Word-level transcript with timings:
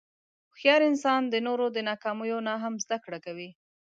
هوښیار 0.49 0.81
انسان 0.91 1.21
د 1.27 1.35
نورو 1.47 1.65
د 1.75 1.77
ناکامیو 1.89 2.39
نه 2.47 2.53
هم 2.63 2.73
زدهکړه 2.83 3.19
کوي. 3.25 3.49